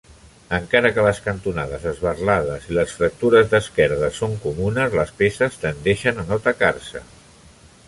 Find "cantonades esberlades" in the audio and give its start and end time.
1.25-2.65